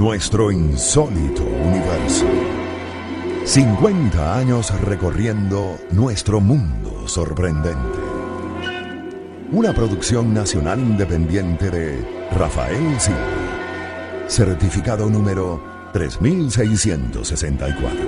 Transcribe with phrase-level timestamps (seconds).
[0.00, 2.24] Nuestro insólito universo.
[3.44, 7.98] 50 años recorriendo nuestro mundo sorprendente.
[9.52, 12.02] Una producción nacional independiente de
[12.32, 13.20] Rafael Silva.
[14.26, 18.00] Certificado número 3664.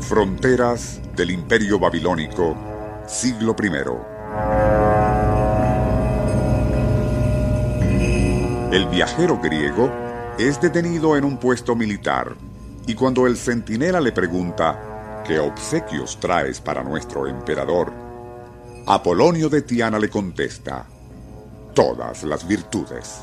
[0.00, 2.56] Fronteras del Imperio Babilónico,
[3.06, 4.11] siglo I.
[8.72, 9.90] El viajero griego
[10.38, 12.34] es detenido en un puesto militar
[12.86, 17.92] y cuando el centinela le pregunta ¿qué obsequios traes para nuestro emperador?
[18.86, 20.86] Apolonio de Tiana le contesta
[21.74, 23.20] todas las virtudes.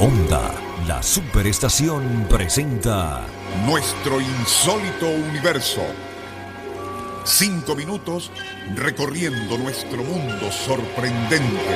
[0.00, 0.50] Onda,
[0.88, 3.22] la superestación presenta
[3.66, 5.82] Nuestro insólito universo.
[7.26, 8.30] Cinco minutos
[8.74, 11.74] recorriendo nuestro mundo sorprendente.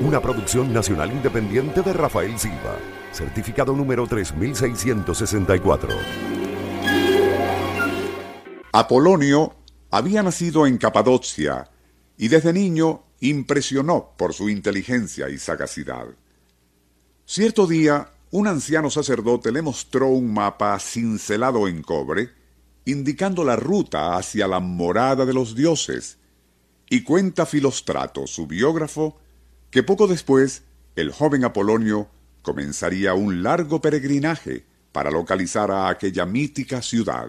[0.00, 2.78] Una producción nacional independiente de Rafael Silva.
[3.12, 5.90] Certificado número 3664.
[8.72, 9.54] Apolonio
[9.92, 11.70] había nacido en Capadocia
[12.16, 16.06] y desde niño impresionó por su inteligencia y sagacidad.
[17.24, 22.37] Cierto día, un anciano sacerdote le mostró un mapa cincelado en cobre,
[22.88, 26.16] indicando la ruta hacia la morada de los dioses,
[26.88, 29.18] y cuenta Filostrato, su biógrafo,
[29.70, 30.62] que poco después
[30.96, 32.08] el joven Apolonio
[32.40, 37.28] comenzaría un largo peregrinaje para localizar a aquella mítica ciudad.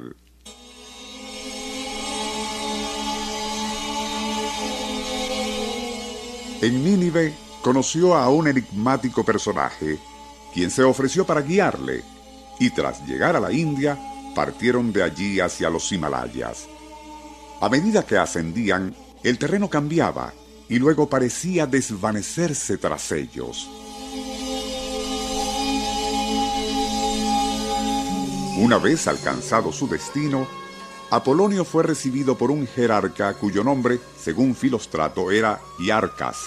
[6.61, 9.99] En Nínive conoció a un enigmático personaje,
[10.53, 12.01] quien se ofreció para guiarle,
[12.59, 13.97] y tras llegar a la India,
[14.35, 16.67] partieron de allí hacia los Himalayas.
[17.61, 20.33] A medida que ascendían, el terreno cambiaba
[20.69, 23.69] y luego parecía desvanecerse tras ellos.
[28.57, 30.45] Una vez alcanzado su destino,
[31.11, 36.37] Apolonio fue recibido por un jerarca cuyo nombre, según Filostrato, era Iarcas,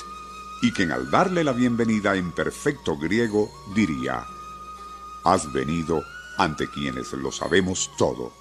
[0.62, 4.25] y quien al darle la bienvenida en perfecto griego diría,
[5.25, 6.03] Has venido
[6.42, 8.32] ante quienes lo sabemos todo.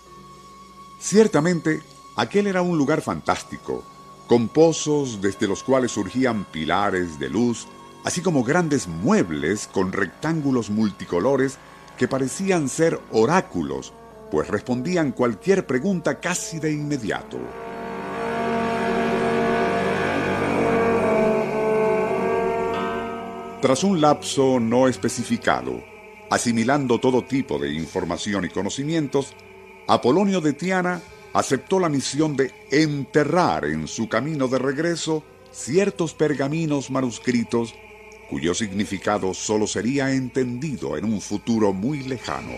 [1.00, 1.82] Ciertamente,
[2.16, 3.84] aquel era un lugar fantástico,
[4.28, 7.68] con pozos desde los cuales surgían pilares de luz,
[8.04, 11.58] así como grandes muebles con rectángulos multicolores
[11.98, 13.94] que parecían ser oráculos,
[14.32, 17.38] pues respondían cualquier pregunta casi de inmediato.
[23.62, 25.91] Tras un lapso no especificado,
[26.32, 29.34] asimilando todo tipo de información y conocimientos,
[29.88, 31.02] Apolonio de Tiana
[31.34, 37.76] aceptó la misión de enterrar en su camino de regreso ciertos pergaminos manuscritos
[38.30, 42.54] cuyo significado solo sería entendido en un futuro muy lejano.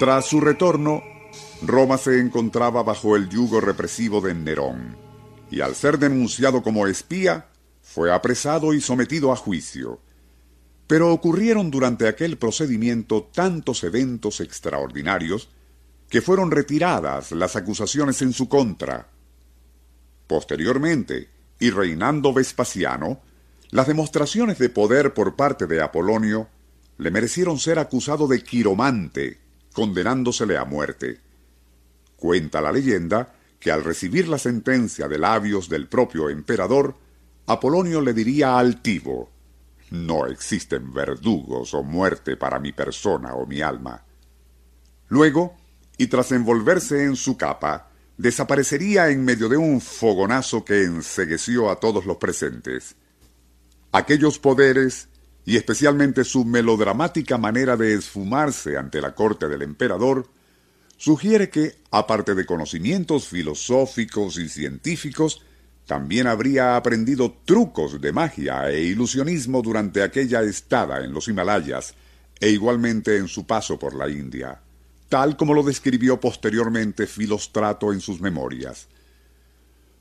[0.00, 1.04] Tras su retorno,
[1.62, 5.03] Roma se encontraba bajo el yugo represivo de Nerón,
[5.54, 7.46] y al ser denunciado como espía,
[7.80, 10.00] fue apresado y sometido a juicio.
[10.88, 15.48] Pero ocurrieron durante aquel procedimiento tantos eventos extraordinarios
[16.08, 19.06] que fueron retiradas las acusaciones en su contra.
[20.26, 23.20] Posteriormente, y reinando Vespasiano,
[23.70, 26.48] las demostraciones de poder por parte de Apolonio
[26.98, 29.38] le merecieron ser acusado de quiromante,
[29.72, 31.20] condenándosele a muerte.
[32.16, 36.98] Cuenta la leyenda que al recibir la sentencia de labios del propio emperador,
[37.46, 39.30] Apolonio le diría altivo,
[39.90, 44.04] No existen verdugos o muerte para mi persona o mi alma.
[45.08, 45.56] Luego,
[45.96, 47.88] y tras envolverse en su capa,
[48.18, 52.96] desaparecería en medio de un fogonazo que ensegueció a todos los presentes.
[53.92, 55.08] Aquellos poderes,
[55.46, 60.28] y especialmente su melodramática manera de esfumarse ante la corte del emperador,
[60.96, 65.42] sugiere que, aparte de conocimientos filosóficos y científicos,
[65.86, 71.94] también habría aprendido trucos de magia e ilusionismo durante aquella estada en los Himalayas
[72.40, 74.60] e igualmente en su paso por la India,
[75.08, 78.88] tal como lo describió posteriormente Filostrato en sus memorias.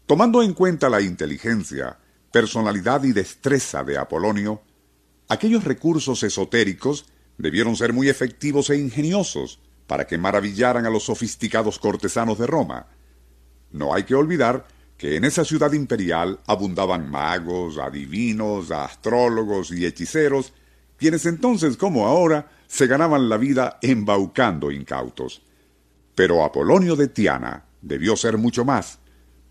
[0.05, 1.97] Tomando en cuenta la inteligencia,
[2.31, 4.61] personalidad y destreza de Apolonio,
[5.27, 7.05] aquellos recursos esotéricos
[7.37, 12.87] debieron ser muy efectivos e ingeniosos, para que maravillaran a los sofisticados cortesanos de Roma.
[13.71, 14.65] No hay que olvidar
[14.97, 20.53] que en esa ciudad imperial abundaban magos, adivinos, astrólogos y hechiceros,
[20.97, 25.41] quienes entonces como ahora se ganaban la vida embaucando incautos.
[26.15, 28.99] Pero Apolonio de Tiana debió ser mucho más,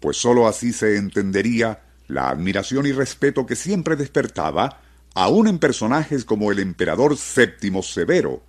[0.00, 4.80] pues sólo así se entendería la admiración y respeto que siempre despertaba,
[5.14, 8.42] aun en personajes como el emperador Séptimo Severo,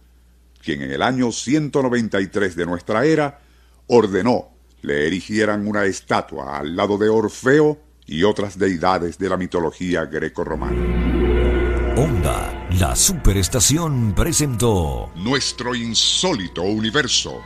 [0.64, 3.40] quien en el año 193 de nuestra era
[3.88, 4.50] ordenó
[4.82, 11.94] le erigieran una estatua al lado de Orfeo y otras deidades de la mitología greco-romana.
[11.96, 17.40] Onda, la superestación presentó Nuestro insólito universo.